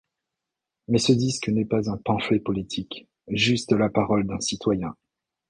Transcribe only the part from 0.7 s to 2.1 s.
Mais ce disque n'est pas un